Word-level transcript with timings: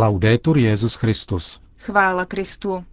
Laudetur 0.00 0.58
Jezus 0.58 0.94
Christus. 0.94 1.60
Chvála 1.78 2.24
Kristu. 2.24 2.84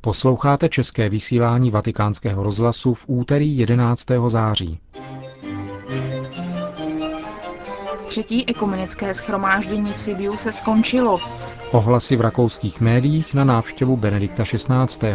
Posloucháte 0.00 0.68
české 0.68 1.08
vysílání 1.08 1.70
Vatikánského 1.70 2.42
rozhlasu 2.42 2.94
v 2.94 3.04
úterý 3.06 3.58
11. 3.58 4.06
září. 4.26 4.80
Třetí 8.06 8.48
ekumenické 8.48 9.14
schromáždění 9.14 9.92
v 9.92 10.00
Sibiu 10.00 10.36
se 10.36 10.52
skončilo. 10.52 11.20
Ohlasy 11.74 12.16
v 12.16 12.20
rakouských 12.20 12.80
médiích 12.80 13.34
na 13.34 13.44
návštěvu 13.44 13.96
Benedikta 13.96 14.44
XVI. 14.44 15.14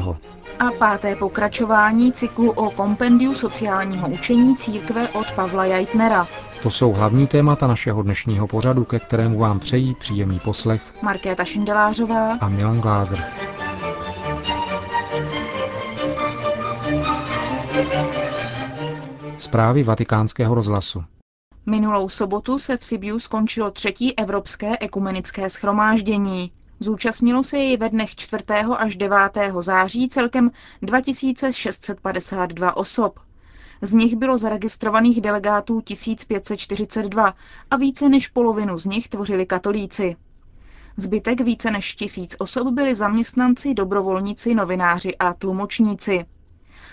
A 0.60 0.71
páté 0.80 1.16
pokračování 1.16 2.12
cyklu 2.12 2.52
o 2.52 2.71
kompendiu 2.71 3.36
sociálního 3.36 4.10
učení 4.10 4.57
církve 4.57 5.10
od 5.10 5.32
Pavla 5.32 5.66
Jajtnera. 5.66 6.28
To 6.64 6.70
jsou 6.70 6.92
hlavní 6.93 7.28
témata 7.28 7.68
našeho 7.68 8.04
dnešního 8.04 8.48
pořadu, 8.48 8.84
ke 8.84 9.00
kterému 9.00 9.39
vám 9.39 9.60
přejí 9.60 9.96
příjemný 9.96 10.39
poslech 10.39 10.82
Markéta 11.02 11.46
Šindelářová 11.46 12.34
a 12.34 12.50
Milan 12.50 12.82
Glázer. 12.82 13.23
Zprávy 19.37 19.84
vatikánského 19.84 20.56
rozhlasu. 20.56 21.04
Minulou 21.69 22.09
sobotu 22.09 22.57
se 22.59 22.78
v 22.78 22.83
Sibiu 22.83 23.19
skončilo 23.19 23.71
třetí 23.71 24.18
evropské 24.18 24.78
ekumenické 24.79 25.50
schromáždění. 25.50 26.51
Zúčastnilo 26.79 27.43
se 27.43 27.57
jej 27.57 27.78
ve 27.78 27.89
dnech 27.89 28.15
4. 28.15 28.43
až 28.78 28.95
9. 28.95 29.18
září 29.59 30.09
celkem 30.09 30.51
2652 30.82 32.78
osob. 32.78 33.19
Z 33.81 33.94
nich 33.94 34.16
bylo 34.16 34.38
zaregistrovaných 34.38 35.22
delegátů 35.22 35.81
1542 35.81 37.33
a 37.72 37.75
více 37.78 38.09
než 38.09 38.28
polovinu 38.28 38.78
z 38.78 38.86
nich 38.86 39.08
tvořili 39.08 39.45
katolíci. 39.45 40.16
Zbytek 40.97 41.42
více 41.42 41.72
než 41.72 41.95
tisíc 41.95 42.36
osob 42.39 42.67
byli 42.67 42.95
zaměstnanci, 42.95 43.73
dobrovolníci, 43.73 44.56
novináři 44.56 45.17
a 45.17 45.33
tlumočníci. 45.33 46.26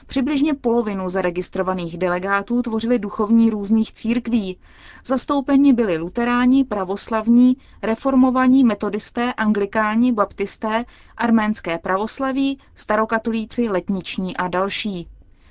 Přibližně 0.07 0.55
polovinu 0.55 1.09
zaregistrovaných 1.09 1.99
delegátů 1.99 2.63
tvořili 2.63 2.99
duchovní 2.99 3.51
různých 3.51 3.93
církví. 3.93 4.59
Zastoupeni 5.05 5.73
byli 5.73 5.99
luteráni, 5.99 6.65
pravoslavní, 6.65 7.57
reformovaní 7.83 8.65
metodisté, 8.65 9.33
anglikáni, 9.33 10.13
baptisté, 10.13 10.85
arménské 11.17 11.79
pravoslaví, 11.79 12.59
starokatolíci, 12.75 13.69
letniční 13.69 14.37
a 14.37 14.49
další. 14.49 15.09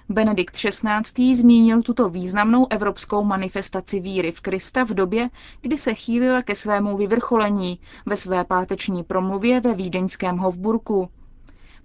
Benedikt 0.09 0.55
XVI. 0.55 1.35
zmínil 1.35 1.81
tuto 1.81 2.09
významnou 2.09 2.67
evropskou 2.69 3.23
manifestaci 3.23 3.99
víry 3.99 4.31
v 4.31 4.41
Krista 4.41 4.83
v 4.83 4.89
době, 4.89 5.29
kdy 5.61 5.77
se 5.77 5.93
chýlila 5.93 6.41
ke 6.41 6.55
svému 6.55 6.97
vyvrcholení 6.97 7.79
ve 8.05 8.15
své 8.15 8.43
páteční 8.43 9.03
promluvě 9.03 9.59
ve 9.61 9.73
vídeňském 9.73 10.37
Hofburku. 10.37 11.09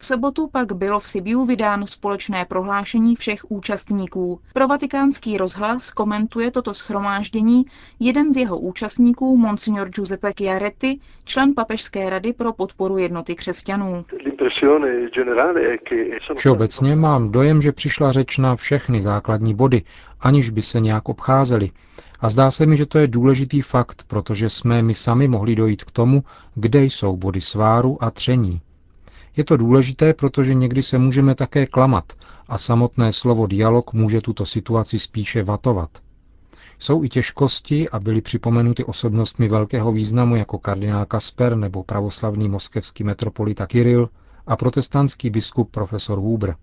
V 0.02 0.06
sobotu 0.06 0.48
pak 0.52 0.72
bylo 0.72 1.00
v 1.00 1.08
Sibiu 1.08 1.46
vydáno 1.46 1.86
společné 1.86 2.44
prohlášení 2.44 3.16
všech 3.16 3.50
účastníků. 3.50 4.40
Pro 4.52 4.68
vatikánský 4.68 5.38
rozhlas 5.38 5.90
komentuje 5.90 6.50
toto 6.50 6.74
schromáždění 6.74 7.64
jeden 7.98 8.32
z 8.32 8.36
jeho 8.36 8.58
účastníků, 8.58 9.36
monsignor 9.36 9.88
Giuseppe 9.88 10.32
Chiaretti, 10.32 11.00
člen 11.24 11.54
Papežské 11.54 12.10
rady 12.10 12.32
pro 12.32 12.52
podporu 12.52 12.98
jednoty 12.98 13.34
křesťanů. 13.34 14.04
Všeobecně 16.36 16.96
mám 16.96 17.32
dojem, 17.32 17.62
že 17.62 17.72
přišla 17.72 18.12
řeč 18.12 18.38
na 18.38 18.56
všechny 18.56 19.00
základní 19.00 19.54
body, 19.54 19.82
aniž 20.20 20.50
by 20.50 20.62
se 20.62 20.80
nějak 20.80 21.08
obcházely. 21.08 21.70
A 22.20 22.28
zdá 22.28 22.50
se 22.50 22.66
mi, 22.66 22.76
že 22.76 22.86
to 22.86 22.98
je 22.98 23.06
důležitý 23.06 23.60
fakt, 23.60 24.02
protože 24.06 24.50
jsme 24.50 24.82
my 24.82 24.94
sami 24.94 25.28
mohli 25.28 25.54
dojít 25.56 25.84
k 25.84 25.90
tomu, 25.90 26.24
kde 26.54 26.84
jsou 26.84 27.16
body 27.16 27.40
sváru 27.40 28.04
a 28.04 28.10
tření. 28.10 28.60
Je 29.36 29.44
to 29.44 29.56
důležité, 29.56 30.14
protože 30.14 30.54
někdy 30.54 30.82
se 30.82 30.98
můžeme 30.98 31.34
také 31.34 31.66
klamat 31.66 32.12
a 32.48 32.58
samotné 32.58 33.12
slovo 33.12 33.46
dialog 33.46 33.92
může 33.92 34.20
tuto 34.20 34.46
situaci 34.46 34.98
spíše 34.98 35.42
vatovat. 35.42 35.90
Jsou 36.78 37.04
i 37.04 37.08
těžkosti 37.08 37.88
a 37.88 38.00
byly 38.00 38.20
připomenuty 38.20 38.84
osobnostmi 38.84 39.48
velkého 39.48 39.92
významu 39.92 40.36
jako 40.36 40.58
kardinál 40.58 41.06
Kasper 41.06 41.56
nebo 41.56 41.82
pravoslavný 41.82 42.48
moskevský 42.48 43.04
metropolita 43.04 43.66
Kiril 43.66 44.08
a 44.46 44.56
protestantský 44.56 45.30
biskup 45.30 45.70
profesor 45.70 46.18
Huber. 46.18 46.56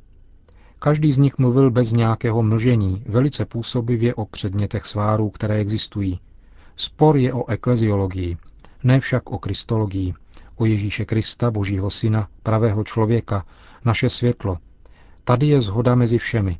Každý 0.79 1.11
z 1.11 1.17
nich 1.17 1.37
mluvil 1.37 1.71
bez 1.71 1.91
nějakého 1.91 2.43
mlžení, 2.43 3.03
velice 3.05 3.45
působivě 3.45 4.15
o 4.15 4.25
předmětech 4.25 4.85
svárů, 4.85 5.29
které 5.29 5.55
existují. 5.55 6.19
Spor 6.75 7.17
je 7.17 7.33
o 7.33 7.49
ekleziologii, 7.49 8.37
ne 8.83 8.99
však 8.99 9.31
o 9.31 9.37
kristologii, 9.37 10.13
o 10.57 10.65
Ježíše 10.65 11.05
Krista, 11.05 11.51
Božího 11.51 11.89
Syna, 11.89 12.27
pravého 12.43 12.83
člověka, 12.83 13.45
naše 13.85 14.09
světlo. 14.09 14.57
Tady 15.23 15.47
je 15.47 15.61
zhoda 15.61 15.95
mezi 15.95 16.17
všemi. 16.17 16.59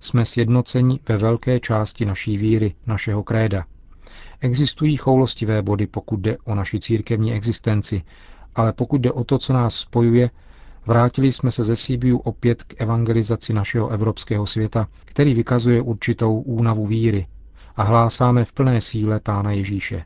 Jsme 0.00 0.24
sjednoceni 0.24 1.00
ve 1.08 1.16
velké 1.16 1.60
části 1.60 2.04
naší 2.04 2.36
víry, 2.36 2.74
našeho 2.86 3.22
kréda. 3.22 3.64
Existují 4.40 4.96
choulostivé 4.96 5.62
body, 5.62 5.86
pokud 5.86 6.20
jde 6.20 6.36
o 6.44 6.54
naši 6.54 6.80
církevní 6.80 7.32
existenci, 7.34 8.02
ale 8.54 8.72
pokud 8.72 9.00
jde 9.00 9.12
o 9.12 9.24
to, 9.24 9.38
co 9.38 9.52
nás 9.52 9.74
spojuje, 9.74 10.30
vrátili 10.86 11.32
jsme 11.32 11.50
se 11.50 11.64
ze 11.64 11.76
Sibiu 11.76 12.18
opět 12.18 12.62
k 12.62 12.80
evangelizaci 12.80 13.52
našeho 13.52 13.88
evropského 13.88 14.46
světa, 14.46 14.88
který 15.04 15.34
vykazuje 15.34 15.82
určitou 15.82 16.40
únavu 16.40 16.86
víry 16.86 17.26
a 17.76 17.82
hlásáme 17.82 18.44
v 18.44 18.52
plné 18.52 18.80
síle 18.80 19.20
Pána 19.20 19.52
Ježíše. 19.52 20.04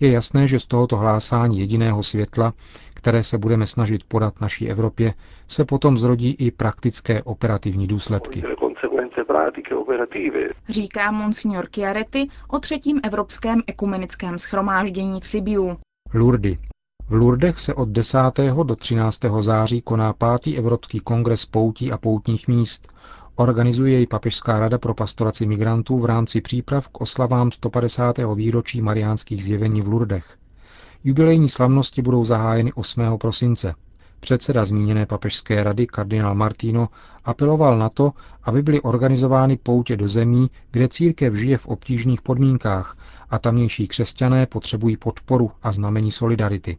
Je 0.00 0.12
jasné, 0.12 0.46
že 0.46 0.60
z 0.60 0.66
tohoto 0.66 0.96
hlásání 0.96 1.60
jediného 1.60 2.02
světla, 2.02 2.52
které 2.94 3.22
se 3.22 3.38
budeme 3.38 3.66
snažit 3.66 4.04
podat 4.08 4.40
naší 4.40 4.70
Evropě, 4.70 5.14
se 5.48 5.64
potom 5.64 5.98
zrodí 5.98 6.30
i 6.38 6.50
praktické 6.50 7.22
operativní 7.22 7.86
důsledky. 7.86 8.42
Říká 10.68 11.10
monsignor 11.10 11.68
Chiaretti 11.74 12.28
o 12.48 12.58
třetím 12.58 13.00
evropském 13.04 13.62
ekumenickém 13.66 14.38
schromáždění 14.38 15.20
v 15.20 15.26
Sibiu. 15.26 15.76
Lurdy. 16.14 16.58
V 17.08 17.12
Lurdech 17.12 17.58
se 17.58 17.74
od 17.74 17.88
10. 17.88 18.18
do 18.64 18.76
13. 18.76 19.20
září 19.40 19.82
koná 19.82 20.12
pátý 20.12 20.58
Evropský 20.58 21.00
kongres 21.00 21.44
poutí 21.44 21.92
a 21.92 21.98
poutních 21.98 22.48
míst, 22.48 22.92
Organizuje 23.40 23.92
jej 23.92 24.06
Papežská 24.06 24.58
rada 24.58 24.78
pro 24.78 24.94
pastoraci 24.94 25.46
migrantů 25.46 25.98
v 25.98 26.04
rámci 26.04 26.40
příprav 26.40 26.88
k 26.88 27.00
oslavám 27.00 27.52
150. 27.52 28.16
výročí 28.34 28.82
mariánských 28.82 29.44
zjevení 29.44 29.80
v 29.80 29.88
Lurdech. 29.88 30.36
Jubilejní 31.04 31.48
slavnosti 31.48 32.02
budou 32.02 32.24
zahájeny 32.24 32.72
8. 32.72 33.18
prosince. 33.18 33.74
Předseda 34.20 34.64
zmíněné 34.64 35.06
papežské 35.06 35.62
rady 35.62 35.86
kardinál 35.86 36.34
Martino 36.34 36.88
apeloval 37.24 37.78
na 37.78 37.88
to, 37.88 38.12
aby 38.42 38.62
byly 38.62 38.80
organizovány 38.80 39.56
poutě 39.56 39.96
do 39.96 40.08
zemí, 40.08 40.50
kde 40.70 40.88
církev 40.88 41.34
žije 41.34 41.58
v 41.58 41.66
obtížných 41.66 42.22
podmínkách 42.22 42.96
a 43.30 43.38
tamnější 43.38 43.88
křesťané 43.88 44.46
potřebují 44.46 44.96
podporu 44.96 45.50
a 45.62 45.72
znamení 45.72 46.10
solidarity. 46.10 46.78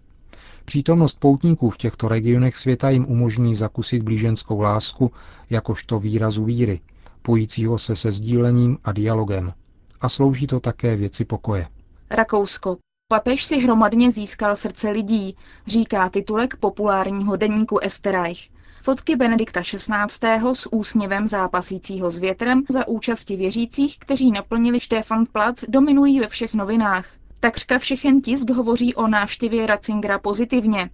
Přítomnost 0.69 1.19
poutníků 1.19 1.69
v 1.69 1.77
těchto 1.77 2.07
regionech 2.07 2.57
světa 2.57 2.89
jim 2.89 3.05
umožní 3.05 3.55
zakusit 3.55 4.03
blíženskou 4.03 4.61
lásku 4.61 5.11
jakožto 5.49 5.99
výrazu 5.99 6.43
víry, 6.43 6.79
pojícího 7.21 7.77
se 7.77 7.95
se 7.95 8.11
sdílením 8.11 8.77
a 8.83 8.91
dialogem. 8.91 9.53
A 10.01 10.09
slouží 10.09 10.47
to 10.47 10.59
také 10.59 10.95
věci 10.95 11.25
pokoje. 11.25 11.67
Rakousko. 12.09 12.77
Papež 13.07 13.45
si 13.45 13.59
hromadně 13.59 14.11
získal 14.11 14.55
srdce 14.55 14.89
lidí, 14.89 15.35
říká 15.67 16.09
titulek 16.09 16.55
populárního 16.55 17.35
denníku 17.35 17.79
Esterreich. 17.79 18.49
Fotky 18.83 19.15
Benedikta 19.15 19.61
XVI. 19.61 20.53
s 20.53 20.73
úsměvem 20.73 21.27
zápasícího 21.27 22.11
s 22.11 22.19
větrem 22.19 22.63
za 22.69 22.87
účasti 22.87 23.35
věřících, 23.35 23.99
kteří 23.99 24.31
naplnili 24.31 24.77
Stefan-Platz, 24.77 25.65
dominují 25.69 26.19
ve 26.19 26.27
všech 26.27 26.53
novinách. 26.53 27.05
Takřka 27.39 27.79
všechen 27.79 28.21
tisk 28.21 28.49
hovoří 28.49 28.95
o 28.95 29.07
návštěvě 29.07 29.65
Ratzingera 29.67 30.19
pozitivně. 30.19 30.89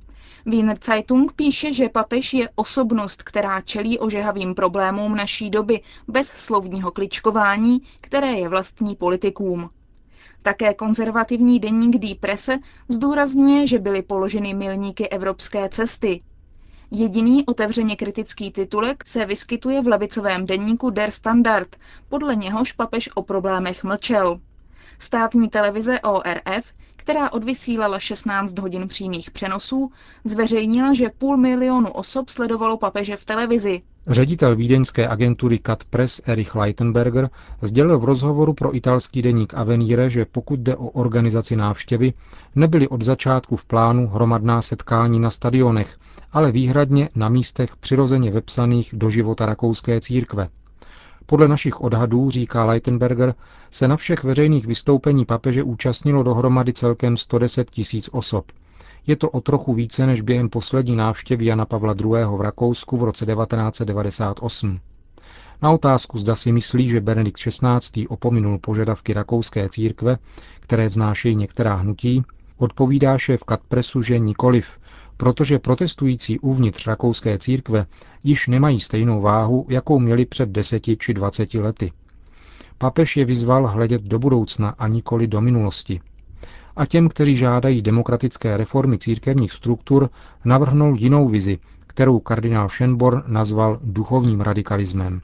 Wiener 0.46 0.78
Zeitung 0.84 1.34
píše, 1.34 1.74
že 1.74 1.90
papež 1.90 2.34
je 2.34 2.50
osobnost, 2.56 3.24
která 3.24 3.62
čelí 3.62 4.00
ožehavým 4.00 4.56
problémům 4.56 5.16
naší 5.16 5.50
doby 5.50 5.82
bez 6.08 6.28
slovního 6.28 6.92
kličkování, 6.92 7.82
které 8.02 8.32
je 8.32 8.50
vlastní 8.50 8.96
politikům. 8.96 9.70
Také 10.42 10.74
konzervativní 10.74 11.60
denník 11.60 11.98
Die 11.98 12.16
Presse 12.16 12.60
zdůrazňuje, 12.90 13.68
že 13.68 13.80
byly 13.80 14.02
položeny 14.02 14.54
milníky 14.54 15.10
evropské 15.10 15.70
cesty. 15.70 16.20
Jediný 16.92 17.46
otevřeně 17.46 17.96
kritický 17.96 18.52
titulek 18.52 19.08
se 19.08 19.26
vyskytuje 19.26 19.82
v 19.82 19.88
levicovém 19.88 20.46
denníku 20.46 20.90
Der 20.90 21.12
Standard, 21.12 21.76
podle 22.10 22.36
něhož 22.36 22.72
papež 22.72 23.10
o 23.16 23.24
problémech 23.24 23.84
mlčel. 23.84 24.40
Státní 25.00 25.50
televize 25.50 26.00
ORF, 26.02 26.66
která 27.06 27.34
odvysílala 27.34 28.00
16 28.00 28.60
hodin 28.60 28.88
přímých 28.88 29.32
přenosů, 29.32 29.92
zveřejnila, 30.24 30.94
že 30.94 31.10
půl 31.18 31.38
milionu 31.38 31.92
osob 31.92 32.30
sledovalo 32.30 32.78
papeže 32.78 33.16
v 33.16 33.26
televizi. 33.26 33.82
Ředitel 34.08 34.56
vídeňské 34.56 35.08
agentury 35.08 35.60
Cat 35.66 35.84
Press 35.84 36.22
Erich 36.26 36.56
Leitenberger 36.56 37.30
sdělil 37.62 38.00
v 38.00 38.04
rozhovoru 38.04 38.54
pro 38.54 38.76
italský 38.76 39.22
deník 39.22 39.54
Avenire, 39.54 40.10
že 40.10 40.26
pokud 40.26 40.60
jde 40.60 40.76
o 40.76 40.86
organizaci 40.88 41.56
návštěvy, 41.56 42.14
nebyly 42.56 42.88
od 42.88 43.02
začátku 43.02 43.56
v 43.56 43.66
plánu 43.66 44.08
hromadná 44.08 44.62
setkání 44.62 45.20
na 45.20 45.30
stadionech, 45.32 45.98
ale 46.32 46.52
výhradně 46.52 47.10
na 47.16 47.30
místech 47.30 47.76
přirozeně 47.76 48.32
vepsaných 48.32 48.90
do 48.94 49.10
života 49.10 49.46
rakouské 49.46 50.02
církve. 50.02 50.48
Podle 51.26 51.48
našich 51.48 51.82
odhadů, 51.82 52.30
říká 52.30 52.66
Leitenberger, 52.66 53.36
se 53.72 53.88
na 53.88 53.98
všech 53.98 54.24
veřejných 54.24 54.66
vystoupení 54.66 55.26
papeže 55.26 55.64
účastnilo 55.64 56.24
dohromady 56.24 56.74
celkem 56.74 57.18
110 57.18 57.72
tisíc 57.72 58.10
osob. 58.12 58.46
Je 59.08 59.16
to 59.16 59.30
o 59.30 59.42
trochu 59.42 59.74
více 59.74 60.06
než 60.06 60.22
během 60.22 60.50
poslední 60.50 60.96
návštěvy 60.96 61.46
Jana 61.46 61.66
Pavla 61.66 61.96
II. 62.00 62.10
v 62.38 62.42
Rakousku 62.42 62.98
v 62.98 63.04
roce 63.04 63.26
1998. 63.26 64.80
Na 65.62 65.72
otázku, 65.72 66.18
zda 66.18 66.36
si 66.36 66.52
myslí, 66.52 66.90
že 66.90 67.02
Benedikt 67.02 67.40
XVI. 67.40 68.08
opominul 68.08 68.60
požadavky 68.60 69.14
rakouské 69.14 69.70
církve, 69.70 70.18
které 70.60 70.88
vznášejí 70.88 71.36
některá 71.36 71.76
hnutí, 71.76 72.24
odpovídá 72.58 73.18
šéf 73.18 73.44
Katpresu, 73.44 74.02
že 74.02 74.20
nikoliv, 74.20 74.80
protože 75.18 75.60
protestující 75.60 76.40
uvnitř 76.40 76.88
rakouské 76.88 77.38
církve 77.38 77.86
již 78.24 78.48
nemají 78.48 78.80
stejnou 78.80 79.22
váhu, 79.22 79.66
jakou 79.70 80.00
měli 80.00 80.26
před 80.26 80.50
deseti 80.50 80.98
či 80.98 81.14
dvaceti 81.14 81.60
lety. 81.60 81.92
Papež 82.78 83.18
je 83.18 83.26
vyzval 83.26 83.68
hledět 83.68 84.02
do 84.02 84.20
budoucna 84.20 84.70
a 84.70 84.88
nikoli 84.88 85.28
do 85.28 85.42
minulosti. 85.42 86.02
A 86.76 86.86
těm, 86.86 87.10
kteří 87.10 87.36
žádají 87.36 87.82
demokratické 87.82 88.58
reformy 88.58 88.98
církevních 88.98 89.52
struktur, 89.52 90.10
navrhnul 90.46 90.98
jinou 90.98 91.28
vizi, 91.28 91.58
kterou 91.88 92.20
kardinál 92.20 92.68
Schönborn 92.70 93.24
nazval 93.28 93.80
duchovním 93.84 94.42
radikalismem. 94.42 95.22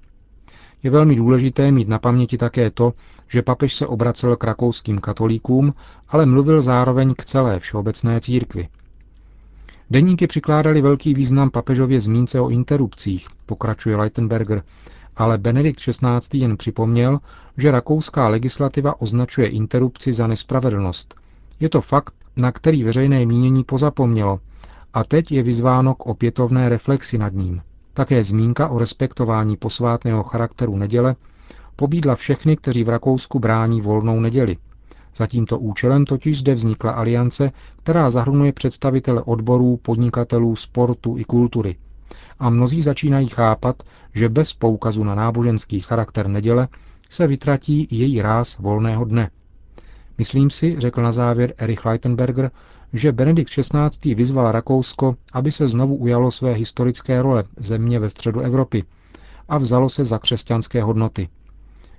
Je 0.84 0.92
velmi 0.92 1.16
důležité 1.16 1.72
mít 1.72 1.88
na 1.88 2.00
paměti 2.00 2.38
také 2.38 2.72
to, 2.72 2.94
že 3.28 3.42
papež 3.42 3.74
se 3.74 3.88
obracel 3.88 4.36
k 4.36 4.44
rakouským 4.44 5.00
katolíkům, 5.00 5.74
ale 6.10 6.26
mluvil 6.26 6.62
zároveň 6.62 7.10
k 7.18 7.26
celé 7.26 7.60
všeobecné 7.60 8.20
církvi– 8.22 8.68
Deníky 9.92 10.28
přikládali 10.28 10.82
velký 10.82 11.14
význam 11.14 11.50
papežově 11.50 12.02
zmínce 12.02 12.40
o 12.40 12.50
interrupcích, 12.50 13.28
pokračuje 13.46 13.96
Leitenberger, 13.96 14.64
ale 15.18 15.38
Benedikt 15.38 15.80
XVI. 15.80 16.40
jen 16.40 16.58
připomněl, 16.58 17.20
že 17.58 17.72
rakouská 17.72 18.28
legislativa 18.28 19.02
označuje 19.02 19.48
interrupci 19.48 20.14
za 20.14 20.28
nespravedlnost. 20.28 21.16
Je 21.60 21.70
to 21.70 21.82
fakt, 21.82 22.14
na 22.36 22.52
který 22.52 22.84
veřejné 22.84 23.26
mínění 23.26 23.64
pozapomnělo 23.64 24.40
a 24.94 25.04
teď 25.04 25.32
je 25.32 25.44
vyzváno 25.44 25.96
k 25.96 26.06
opětovné 26.06 26.70
reflexi 26.70 27.18
nad 27.18 27.34
ním. 27.34 27.62
Také 27.94 28.24
zmínka 28.24 28.68
o 28.68 28.80
respektování 28.80 29.58
posvátného 29.58 30.24
charakteru 30.24 30.78
neděle 30.78 31.16
pobídla 31.76 32.16
všechny, 32.16 32.58
kteří 32.58 32.84
v 32.84 32.90
Rakousku 32.90 33.40
brání 33.40 33.82
volnou 33.82 34.20
neděli– 34.20 34.58
za 35.16 35.28
tímto 35.28 35.60
účelem 35.60 36.06
totiž 36.06 36.40
zde 36.40 36.54
vznikla 36.54 36.92
aliance, 36.92 37.52
která 37.84 38.10
zahrnuje 38.10 38.54
představitele 38.54 39.22
odborů, 39.22 39.78
podnikatelů, 39.78 40.56
sportu 40.56 41.18
i 41.18 41.24
kultury. 41.24 41.76
A 42.40 42.50
mnozí 42.50 42.82
začínají 42.82 43.28
chápat, 43.28 43.84
že 44.14 44.30
bez 44.30 44.54
poukazu 44.54 45.04
na 45.04 45.16
náboženský 45.16 45.80
charakter 45.82 46.28
neděle 46.28 46.68
se 47.10 47.28
vytratí 47.28 47.88
její 47.92 48.22
ráz 48.22 48.58
volného 48.58 49.06
dne. 49.06 49.30
Myslím 50.18 50.50
si, 50.50 50.76
řekl 50.80 51.02
na 51.02 51.12
závěr 51.12 51.54
Erich 51.58 51.86
Leitenberger, 51.86 52.52
že 52.94 53.12
Benedikt 53.12 53.50
XVI. 53.52 54.16
vyzval 54.16 54.52
Rakousko, 54.52 55.16
aby 55.34 55.52
se 55.52 55.68
znovu 55.68 55.96
ujalo 55.96 56.32
své 56.32 56.54
historické 56.54 57.22
role 57.22 57.44
země 57.58 58.00
ve 58.00 58.10
středu 58.10 58.40
Evropy 58.40 58.84
a 59.50 59.58
vzalo 59.58 59.90
se 59.90 60.06
za 60.06 60.20
křesťanské 60.20 60.84
hodnoty– 60.84 61.30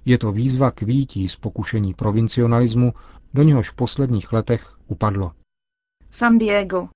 je 0.05 0.19
to 0.19 0.33
výzva 0.33 0.71
k 0.71 0.83
výtí 0.83 1.29
z 1.29 1.37
pokušení 1.37 1.95
provincionalismu, 1.95 2.93
do 3.35 3.43
něhož 3.43 3.71
v 3.71 3.75
posledních 3.75 4.33
letech 4.33 4.75
upadlo. 4.89 5.33
San 6.11 6.39
Diego. 6.39 6.89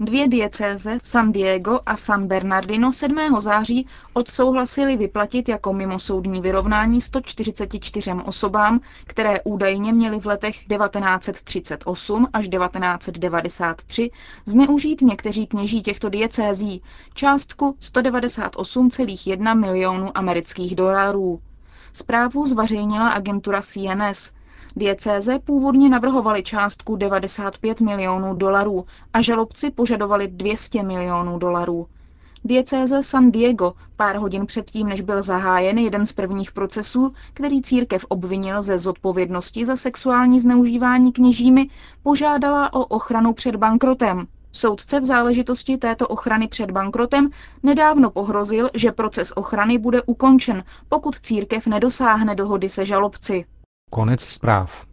Dvě 0.00 0.28
diecéze, 0.28 0.98
San 1.02 1.32
Diego 1.32 1.80
a 1.86 1.96
San 1.96 2.26
Bernardino 2.26 2.92
7. 2.92 3.40
září 3.40 3.86
odsouhlasili 4.12 4.96
vyplatit 4.96 5.48
jako 5.48 5.72
mimosoudní 5.72 6.40
vyrovnání 6.40 7.00
144 7.00 8.10
osobám, 8.24 8.80
které 9.06 9.40
údajně 9.44 9.92
měly 9.92 10.20
v 10.20 10.26
letech 10.26 10.54
1938 10.54 12.26
až 12.32 12.48
1993 12.48 14.10
zneužít 14.46 15.00
někteří 15.00 15.46
kněží 15.46 15.82
těchto 15.82 16.08
diecézí 16.08 16.82
částku 17.14 17.76
198,1 17.80 19.60
milionů 19.60 20.18
amerických 20.18 20.76
dolarů. 20.76 21.38
Zprávu 21.92 22.46
zvařejnila 22.46 23.08
agentura 23.08 23.60
CNS. 23.62 24.32
Diecéze 24.76 25.38
původně 25.38 25.88
navrhovali 25.88 26.42
částku 26.42 26.96
95 26.96 27.80
milionů 27.80 28.34
dolarů 28.34 28.84
a 29.12 29.22
žalobci 29.22 29.70
požadovali 29.70 30.28
200 30.28 30.82
milionů 30.82 31.38
dolarů. 31.38 31.86
Diecéze 32.44 33.02
San 33.02 33.30
Diego 33.30 33.72
pár 33.96 34.16
hodin 34.16 34.46
předtím, 34.46 34.88
než 34.88 35.00
byl 35.00 35.22
zahájen 35.22 35.78
jeden 35.78 36.06
z 36.06 36.12
prvních 36.12 36.52
procesů, 36.52 37.12
který 37.34 37.62
církev 37.62 38.04
obvinil 38.08 38.62
ze 38.62 38.78
zodpovědnosti 38.78 39.64
za 39.64 39.76
sexuální 39.76 40.40
zneužívání 40.40 41.12
kněžími, 41.12 41.68
požádala 42.02 42.72
o 42.72 42.84
ochranu 42.84 43.32
před 43.32 43.56
bankrotem. 43.56 44.26
Soudce 44.52 45.00
v 45.00 45.04
záležitosti 45.04 45.76
této 45.76 46.08
ochrany 46.08 46.48
před 46.48 46.70
bankrotem 46.70 47.30
nedávno 47.62 48.10
pohrozil, 48.10 48.70
že 48.74 48.92
proces 48.92 49.32
ochrany 49.36 49.78
bude 49.78 50.02
ukončen, 50.02 50.64
pokud 50.88 51.20
církev 51.20 51.66
nedosáhne 51.66 52.34
dohody 52.34 52.68
se 52.68 52.86
žalobci. 52.86 53.44
Konec 53.90 54.20
zpráv. 54.20 54.86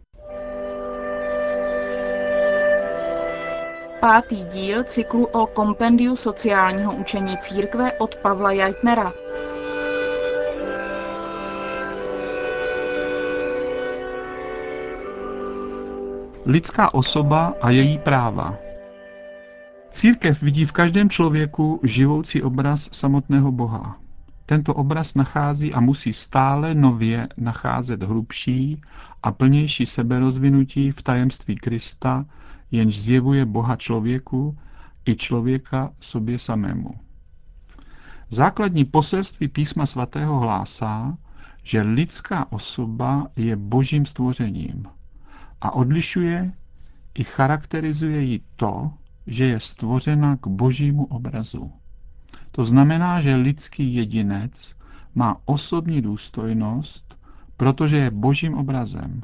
Pátý 4.00 4.44
díl 4.44 4.84
cyklu 4.84 5.24
o 5.24 5.46
kompendiu 5.46 6.16
sociálního 6.16 6.94
učení 6.94 7.38
církve 7.38 7.92
od 7.92 8.16
Pavla 8.16 8.52
Jajtnera. 8.52 9.12
Lidská 16.46 16.94
osoba 16.94 17.54
a 17.60 17.70
její 17.70 17.98
práva. 17.98 18.69
Církev 19.90 20.42
vidí 20.42 20.64
v 20.64 20.72
každém 20.72 21.10
člověku 21.10 21.80
živoucí 21.82 22.42
obraz 22.42 22.88
samotného 22.92 23.52
Boha. 23.52 23.98
Tento 24.46 24.74
obraz 24.74 25.14
nachází 25.14 25.74
a 25.74 25.80
musí 25.80 26.12
stále 26.12 26.74
nově 26.74 27.28
nacházet 27.36 28.02
hlubší 28.02 28.82
a 29.22 29.32
plnější 29.32 29.86
seberozvinutí 29.86 30.90
v 30.90 31.02
tajemství 31.02 31.56
Krista, 31.56 32.26
jenž 32.70 33.00
zjevuje 33.00 33.46
Boha 33.46 33.76
člověku 33.76 34.58
i 35.06 35.16
člověka 35.16 35.90
sobě 36.00 36.38
samému. 36.38 36.90
Základní 38.28 38.84
poselství 38.84 39.48
písma 39.48 39.86
svatého 39.86 40.38
hlásá, 40.38 41.18
že 41.62 41.82
lidská 41.82 42.52
osoba 42.52 43.28
je 43.36 43.56
božím 43.56 44.06
stvořením 44.06 44.86
a 45.60 45.70
odlišuje 45.70 46.52
i 47.14 47.24
charakterizuje 47.24 48.22
ji 48.22 48.40
to, 48.56 48.90
že 49.30 49.44
je 49.44 49.60
stvořena 49.60 50.36
k 50.36 50.46
božímu 50.46 51.04
obrazu. 51.04 51.72
To 52.50 52.64
znamená, 52.64 53.20
že 53.20 53.34
lidský 53.34 53.94
jedinec 53.94 54.76
má 55.14 55.36
osobní 55.44 56.02
důstojnost, 56.02 57.16
protože 57.56 57.96
je 57.96 58.10
božím 58.10 58.54
obrazem. 58.54 59.22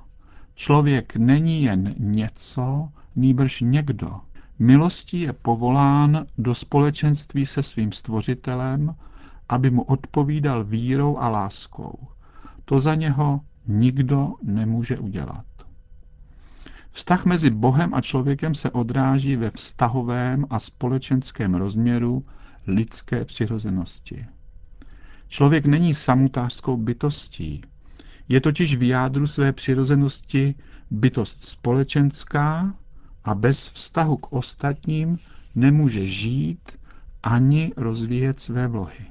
Člověk 0.55 1.17
není 1.17 1.63
jen 1.63 1.95
něco, 1.99 2.89
nýbrž 3.17 3.61
někdo. 3.61 4.11
Milostí 4.59 5.21
je 5.21 5.33
povolán 5.33 6.27
do 6.39 6.55
společenství 6.55 7.47
se 7.47 7.63
svým 7.63 7.93
stvořitelem, 7.93 8.95
aby 9.49 9.71
mu 9.71 9.83
odpovídal 9.83 10.65
vírou 10.65 11.19
a 11.19 11.29
láskou. 11.29 11.99
To 12.65 12.81
za 12.81 12.95
něho 12.95 13.41
nikdo 13.67 14.35
nemůže 14.43 14.99
udělat. 14.99 15.45
Vztah 16.97 17.25
mezi 17.25 17.51
Bohem 17.51 17.95
a 17.95 18.01
člověkem 18.01 18.55
se 18.55 18.71
odráží 18.71 19.37
ve 19.37 19.51
vztahovém 19.51 20.47
a 20.51 20.59
společenském 20.59 21.55
rozměru 21.55 22.25
lidské 22.67 23.25
přirozenosti. 23.25 24.27
Člověk 25.29 25.67
není 25.67 25.95
samutářskou 25.95 26.77
bytostí. 26.77 27.63
Je 28.29 28.41
totiž 28.41 28.77
v 28.77 28.83
jádru 28.83 29.27
své 29.27 29.53
přirozenosti 29.53 30.55
bytost 30.91 31.45
společenská 31.45 32.75
a 33.25 33.35
bez 33.35 33.67
vztahu 33.67 34.17
k 34.17 34.33
ostatním 34.33 35.19
nemůže 35.55 36.07
žít 36.07 36.79
ani 37.23 37.73
rozvíjet 37.77 38.41
své 38.41 38.69
vlohy. 38.69 39.07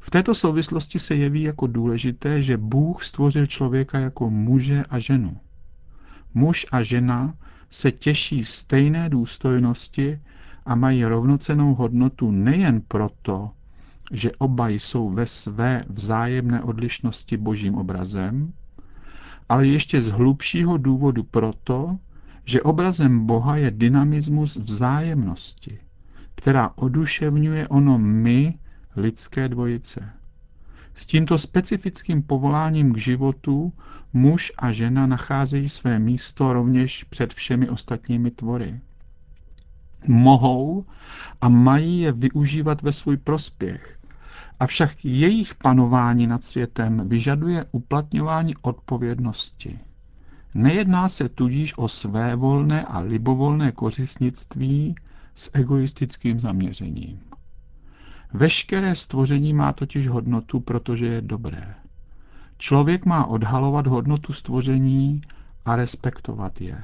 V 0.00 0.10
této 0.10 0.34
souvislosti 0.34 0.98
se 0.98 1.14
jeví 1.14 1.42
jako 1.42 1.66
důležité, 1.66 2.42
že 2.42 2.56
Bůh 2.56 3.04
stvořil 3.04 3.46
člověka 3.46 3.98
jako 3.98 4.30
muže 4.30 4.84
a 4.90 4.98
ženu. 4.98 5.36
Muž 6.34 6.66
a 6.72 6.82
žena 6.82 7.34
se 7.70 7.92
těší 7.92 8.44
stejné 8.44 9.08
důstojnosti 9.08 10.20
a 10.66 10.74
mají 10.74 11.04
rovnocenou 11.04 11.74
hodnotu 11.74 12.30
nejen 12.30 12.80
proto, 12.88 13.50
že 14.12 14.30
oba 14.38 14.68
jsou 14.68 15.10
ve 15.10 15.26
své 15.26 15.84
vzájemné 15.88 16.62
odlišnosti 16.62 17.36
božím 17.36 17.74
obrazem, 17.74 18.52
ale 19.48 19.66
ještě 19.66 20.02
z 20.02 20.08
hlubšího 20.08 20.76
důvodu 20.76 21.22
proto, 21.22 21.98
že 22.44 22.62
obrazem 22.62 23.26
Boha 23.26 23.56
je 23.56 23.70
dynamismus 23.70 24.56
vzájemnosti, 24.56 25.78
která 26.34 26.70
oduševňuje 26.76 27.68
ono 27.68 27.98
my, 27.98 28.58
lidské 28.96 29.48
dvojice. 29.48 30.19
S 30.94 31.06
tímto 31.06 31.38
specifickým 31.38 32.22
povoláním 32.22 32.92
k 32.92 32.98
životu 32.98 33.72
muž 34.12 34.52
a 34.58 34.72
žena 34.72 35.06
nacházejí 35.06 35.68
své 35.68 35.98
místo 35.98 36.52
rovněž 36.52 37.04
před 37.04 37.34
všemi 37.34 37.68
ostatními 37.68 38.30
tvory. 38.30 38.80
Mohou 40.06 40.84
a 41.40 41.48
mají 41.48 42.00
je 42.00 42.12
využívat 42.12 42.82
ve 42.82 42.92
svůj 42.92 43.16
prospěch, 43.16 43.98
avšak 44.60 45.04
jejich 45.04 45.54
panování 45.54 46.26
nad 46.26 46.44
světem 46.44 47.08
vyžaduje 47.08 47.64
uplatňování 47.72 48.54
odpovědnosti. 48.62 49.78
Nejedná 50.54 51.08
se 51.08 51.28
tudíž 51.28 51.78
o 51.78 51.88
svévolné 51.88 52.84
a 52.84 52.98
libovolné 53.00 53.72
kořistnictví 53.72 54.94
s 55.34 55.50
egoistickým 55.52 56.40
zaměřením. 56.40 57.20
Veškeré 58.32 58.96
stvoření 58.96 59.54
má 59.54 59.72
totiž 59.72 60.08
hodnotu, 60.08 60.60
protože 60.60 61.06
je 61.06 61.20
dobré. 61.20 61.74
Člověk 62.58 63.04
má 63.04 63.24
odhalovat 63.26 63.86
hodnotu 63.86 64.32
stvoření 64.32 65.22
a 65.64 65.76
respektovat 65.76 66.60
je. 66.60 66.82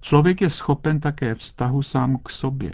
Člověk 0.00 0.40
je 0.40 0.50
schopen 0.50 1.00
také 1.00 1.34
vztahu 1.34 1.82
sám 1.82 2.18
k 2.24 2.30
sobě. 2.30 2.72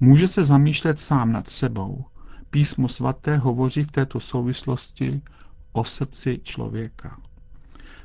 Může 0.00 0.28
se 0.28 0.44
zamýšlet 0.44 1.00
sám 1.00 1.32
nad 1.32 1.48
sebou. 1.48 2.04
Písmo 2.50 2.88
svaté 2.88 3.36
hovoří 3.36 3.84
v 3.84 3.92
této 3.92 4.20
souvislosti 4.20 5.22
o 5.72 5.84
srdci 5.84 6.40
člověka. 6.42 7.18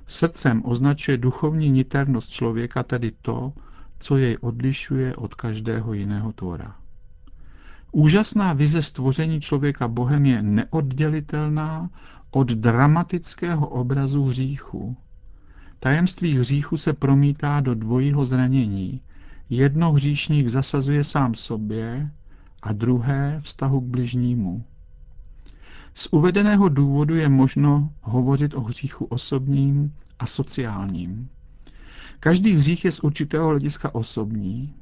Srdcem 0.08 0.62
označuje 0.65 1.17
duchovní 1.17 1.70
niternost 1.70 2.29
člověka, 2.29 2.84
tedy 2.84 3.12
to, 3.22 3.53
co 4.00 4.17
jej 4.17 4.38
odlišuje 4.41 5.15
od 5.15 5.36
každého 5.36 5.93
jiného 5.93 6.34
tvora. 6.34 6.75
Úžasná 7.91 8.53
vize 8.53 8.81
stvoření 8.81 9.41
člověka 9.41 9.88
Bohem 9.88 10.25
je 10.25 10.41
neoddělitelná 10.41 11.89
od 12.31 12.51
dramatického 12.51 13.67
obrazu 13.67 14.24
hříchu. 14.24 14.98
Tajemství 15.79 16.38
hříchu 16.38 16.77
se 16.77 16.93
promítá 16.93 17.60
do 17.60 17.75
dvojího 17.75 18.25
zranění. 18.25 19.01
Jedno 19.50 19.91
hříšník 19.91 20.48
zasazuje 20.48 21.03
sám 21.03 21.36
sobě 21.36 22.12
a 22.63 22.74
druhé 22.74 23.39
vztahu 23.41 23.81
k 23.81 23.83
bližnímu. 23.83 24.63
Z 25.93 26.07
uvedeného 26.12 26.69
důvodu 26.69 27.15
je 27.15 27.29
možno 27.29 27.93
hovořit 28.01 28.53
o 28.53 28.62
hříchu 28.62 29.05
osobním 29.05 29.93
a 30.19 30.25
sociálním. 30.25 31.29
Každý 32.19 32.53
hřích 32.53 32.86
je 32.86 32.91
z 32.91 33.00
určitého 33.00 33.48
hlediska 33.48 33.95
osobní, 33.95 34.74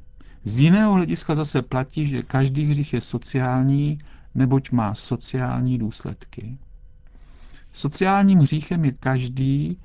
z 0.43 0.60
jiného 0.60 0.93
hlediska 0.93 1.36
zase 1.36 1.62
platí, 1.62 2.05
že 2.05 2.22
každý 2.22 2.63
hřích 2.63 2.93
je 2.93 3.01
sociální, 3.01 3.98
neboť 4.36 4.72
má 4.72 4.96
sociální 4.96 5.77
důsledky. 5.77 6.58
Sociálním 7.74 8.39
hříchem 8.39 8.86
je 8.86 8.91
každý, 8.91 9.77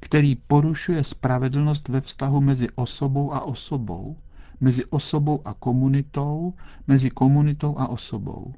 který 0.00 0.36
porušuje 0.36 1.04
spravedlnost 1.04 1.88
ve 1.88 2.00
vztahu 2.00 2.40
mezi 2.40 2.66
osobou 2.74 3.34
a 3.34 3.40
osobou, 3.40 4.16
mezi 4.60 4.84
osobou 4.84 5.42
a 5.44 5.54
komunitou, 5.54 6.54
mezi 6.86 7.10
komunitou 7.10 7.78
a 7.78 7.88
osobou. 7.88 8.54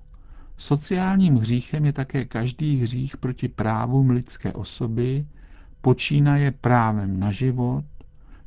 Sociálním 0.57 1.37
hříchem 1.37 1.85
je 1.85 1.93
také 1.93 2.25
každý 2.25 2.77
hřích 2.81 3.17
proti 3.17 3.49
právům 3.49 4.11
lidské 4.11 4.53
osoby, 4.53 5.27
počínaje 5.81 6.51
právem 6.51 7.21
na 7.21 7.31
život, 7.33 7.85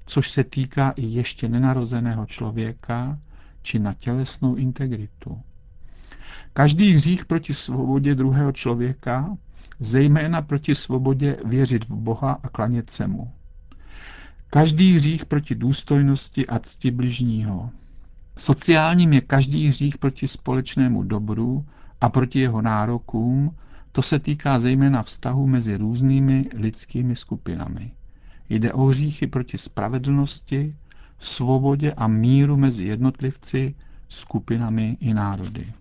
což 0.07 0.31
se 0.31 0.43
týká 0.43 0.89
i 0.89 1.05
ještě 1.05 1.49
nenarozeného 1.49 2.25
člověka, 2.25 3.19
či 3.61 3.79
na 3.79 3.93
tělesnou 3.93 4.55
integritu. 4.55 5.41
Každý 6.53 6.91
hřích 6.93 7.25
proti 7.25 7.53
svobodě 7.53 8.15
druhého 8.15 8.51
člověka, 8.51 9.37
zejména 9.79 10.41
proti 10.41 10.75
svobodě 10.75 11.37
věřit 11.45 11.85
v 11.85 11.91
Boha 11.95 12.31
a 12.43 12.49
klanět 12.49 12.89
se 12.89 13.07
mu. 13.07 13.31
Každý 14.49 14.95
hřích 14.95 15.25
proti 15.25 15.55
důstojnosti 15.55 16.47
a 16.47 16.59
cti 16.59 16.91
bližního. 16.91 17.69
Sociálním 18.37 19.13
je 19.13 19.21
každý 19.21 19.67
hřích 19.67 19.97
proti 19.97 20.27
společnému 20.27 21.03
dobru 21.03 21.65
a 22.01 22.09
proti 22.09 22.39
jeho 22.39 22.61
nárokům, 22.61 23.55
to 23.91 24.01
se 24.01 24.19
týká 24.19 24.59
zejména 24.59 25.03
vztahu 25.03 25.47
mezi 25.47 25.77
různými 25.77 26.45
lidskými 26.53 27.15
skupinami. 27.15 27.91
Jde 28.49 28.73
o 28.73 28.85
hříchy 28.85 29.27
proti 29.27 29.57
spravedlnosti, 29.57 30.75
svobodě 31.19 31.93
a 31.93 32.07
míru 32.07 32.57
mezi 32.57 32.83
jednotlivci, 32.83 33.75
skupinami 34.09 34.97
i 34.99 35.13
národy. 35.13 35.73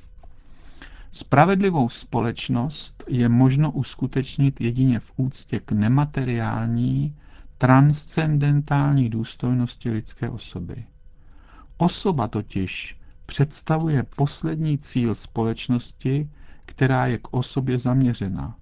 Spravedlivou 1.13 1.89
společnost 1.89 3.05
je 3.09 3.29
možno 3.29 3.71
uskutečnit 3.71 4.61
jedině 4.61 5.01
v 5.01 5.13
úctě 5.17 5.61
k 5.61 5.73
nemateriální, 5.73 7.17
transcendentální 7.59 9.11
důstojnosti 9.11 9.91
lidské 9.91 10.29
osoby. 10.31 10.85
Osoba 11.77 12.29
totiž 12.29 12.97
představuje 13.27 14.03
poslední 14.17 14.79
cíl 14.79 15.15
společnosti, 15.15 16.29
která 16.67 17.07
je 17.07 17.19
k 17.19 17.29
osobě 17.31 17.79
zaměřena. 17.79 18.57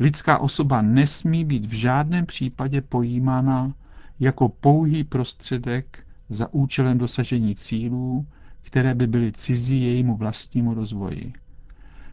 Lidská 0.00 0.38
osoba 0.38 0.82
nesmí 0.82 1.44
být 1.44 1.66
v 1.66 1.72
žádném 1.72 2.26
případě 2.26 2.80
pojímána 2.80 3.74
jako 4.20 4.48
pouhý 4.48 5.04
prostředek 5.04 6.06
za 6.28 6.54
účelem 6.54 6.98
dosažení 6.98 7.54
cílů, 7.54 8.26
které 8.62 8.94
by 8.94 9.06
byly 9.06 9.32
cizí 9.32 9.82
jejímu 9.82 10.16
vlastnímu 10.16 10.74
rozvoji. 10.74 11.32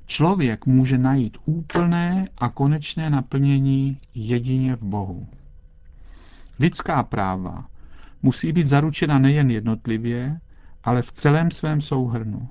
Člověk 0.05 0.65
může 0.65 0.97
najít 0.97 1.37
úplné 1.45 2.25
a 2.37 2.49
konečné 2.49 3.09
naplnění 3.09 3.97
jedině 4.15 4.75
v 4.75 4.83
Bohu. 4.83 5.27
Lidská 6.59 7.03
práva 7.03 7.67
musí 8.21 8.51
být 8.51 8.67
zaručena 8.67 9.19
nejen 9.19 9.51
jednotlivě, 9.51 10.39
ale 10.83 11.01
v 11.01 11.11
celém 11.11 11.51
svém 11.51 11.81
souhrnu. 11.81 12.49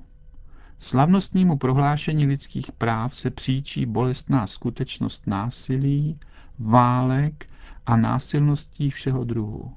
Slavnostnímu 0.79 1.57
prohlášení 1.57 2.25
lidských 2.25 2.71
práv 2.71 3.15
se 3.15 3.31
příčí 3.31 3.85
bolestná 3.85 4.47
skutečnost 4.47 5.27
násilí, 5.27 6.19
válek 6.59 7.49
a 7.85 7.97
násilností 7.97 8.89
všeho 8.89 9.23
druhu. 9.23 9.73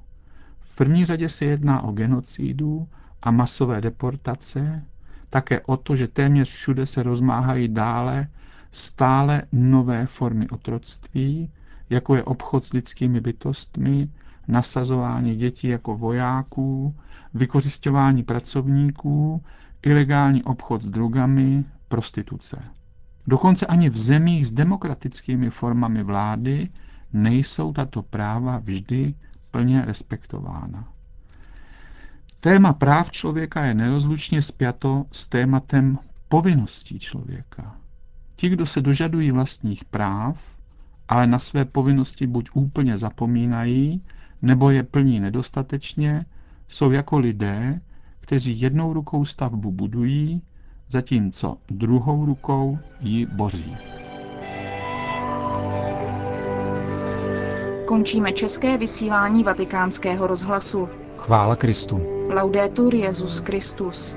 V 0.59 0.75
první 0.75 1.05
řadě 1.05 1.29
se 1.29 1.45
jedná 1.45 1.81
o 1.83 1.91
genocidu 1.91 2.87
a 3.21 3.31
masové 3.31 3.81
deportace, 3.81 4.85
také 5.29 5.61
o 5.61 5.77
to, 5.77 5.95
že 5.95 6.07
téměř 6.07 6.49
všude 6.49 6.85
se 6.85 7.03
rozmáhají 7.03 7.67
dále 7.67 8.27
stále 8.71 9.41
nové 9.51 10.05
formy 10.05 10.49
otroctví, 10.49 11.51
jako 11.89 12.15
je 12.15 12.23
obchod 12.23 12.63
s 12.65 12.73
lidskými 12.73 13.21
bytostmi, 13.21 14.09
nasazování 14.47 15.35
dětí 15.35 15.67
jako 15.67 15.97
vojáků, 15.97 16.95
vykořišťování 17.33 18.23
pracovníků, 18.23 19.43
ilegální 19.83 20.43
obchod 20.43 20.81
s 20.81 20.89
drogami, 20.89 21.65
prostituce. 21.87 22.63
Dokonce 23.27 23.65
ani 23.65 23.89
v 23.89 23.97
zemích 23.97 24.47
s 24.47 24.51
demokratickými 24.51 25.49
formami 25.49 26.03
vlády 26.03 26.69
nejsou 27.13 27.73
tato 27.73 28.01
práva 28.01 28.57
vždy 28.57 29.13
plně 29.51 29.85
respektována. 29.85 30.87
Téma 32.39 32.73
práv 32.73 33.11
člověka 33.11 33.65
je 33.65 33.73
nerozlučně 33.73 34.41
spjato 34.41 35.05
s 35.11 35.27
tématem 35.27 35.99
povinností 36.29 36.99
člověka. 36.99 37.75
Ti, 38.35 38.49
kdo 38.49 38.65
se 38.65 38.81
dožadují 38.81 39.31
vlastních 39.31 39.85
práv, 39.85 40.57
ale 41.07 41.27
na 41.27 41.39
své 41.39 41.65
povinnosti 41.65 42.27
buď 42.27 42.49
úplně 42.53 42.97
zapomínají, 42.97 44.03
nebo 44.41 44.69
je 44.69 44.83
plní 44.83 45.19
nedostatečně, 45.19 46.25
jsou 46.67 46.91
jako 46.91 47.19
lidé, 47.19 47.81
kteří 48.31 48.61
jednou 48.61 48.93
rukou 48.93 49.25
stavbu 49.25 49.71
budují, 49.71 50.41
zatímco 50.89 51.57
druhou 51.69 52.25
rukou 52.25 52.79
ji 52.99 53.25
boří. 53.25 53.75
Končíme 57.87 58.31
české 58.31 58.77
vysílání 58.77 59.43
vatikánského 59.43 60.27
rozhlasu. 60.27 60.89
Chvála 61.17 61.55
Kristu. 61.55 62.01
Laudetur 62.29 62.95
Jezus 62.95 63.39
Christus. 63.39 64.15